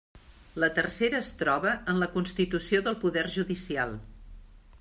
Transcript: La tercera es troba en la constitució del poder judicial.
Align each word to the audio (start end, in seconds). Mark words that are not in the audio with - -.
La 0.63 0.69
tercera 0.77 1.19
es 1.25 1.29
troba 1.43 1.75
en 1.93 2.01
la 2.05 2.09
constitució 2.15 2.83
del 2.89 2.99
poder 3.07 3.25
judicial. 3.39 3.99